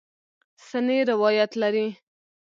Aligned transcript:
سنې 0.67 0.97
روایت 1.09 1.51
لري. 1.61 1.87